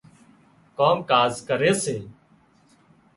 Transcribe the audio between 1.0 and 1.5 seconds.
ڪاز